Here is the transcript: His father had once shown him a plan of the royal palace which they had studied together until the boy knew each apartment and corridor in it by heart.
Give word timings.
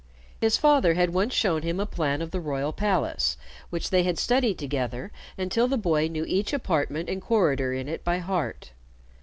His 0.39 0.57
father 0.57 0.95
had 0.95 1.11
once 1.13 1.31
shown 1.31 1.61
him 1.61 1.79
a 1.79 1.85
plan 1.85 2.23
of 2.23 2.31
the 2.31 2.39
royal 2.39 2.73
palace 2.73 3.37
which 3.69 3.91
they 3.91 4.01
had 4.01 4.17
studied 4.17 4.57
together 4.57 5.11
until 5.37 5.67
the 5.67 5.77
boy 5.77 6.07
knew 6.07 6.25
each 6.27 6.53
apartment 6.53 7.07
and 7.07 7.21
corridor 7.21 7.71
in 7.71 7.87
it 7.87 8.03
by 8.03 8.17
heart. 8.17 8.71